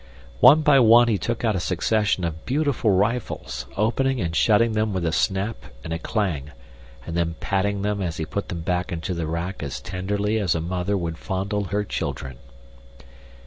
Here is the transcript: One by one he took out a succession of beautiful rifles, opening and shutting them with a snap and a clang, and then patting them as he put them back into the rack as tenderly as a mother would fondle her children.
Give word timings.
One 0.39 0.61
by 0.63 0.79
one 0.79 1.09
he 1.09 1.19
took 1.19 1.45
out 1.45 1.55
a 1.55 1.59
succession 1.59 2.23
of 2.23 2.43
beautiful 2.43 2.89
rifles, 2.89 3.67
opening 3.77 4.19
and 4.19 4.35
shutting 4.35 4.71
them 4.71 4.93
with 4.93 5.05
a 5.05 5.11
snap 5.11 5.57
and 5.83 5.93
a 5.93 5.99
clang, 5.99 6.53
and 7.05 7.15
then 7.15 7.35
patting 7.39 7.83
them 7.83 8.01
as 8.01 8.17
he 8.17 8.25
put 8.25 8.49
them 8.49 8.61
back 8.61 8.91
into 8.91 9.13
the 9.13 9.27
rack 9.27 9.61
as 9.61 9.79
tenderly 9.79 10.39
as 10.39 10.55
a 10.55 10.59
mother 10.59 10.97
would 10.97 11.19
fondle 11.19 11.65
her 11.65 11.83
children. 11.83 12.39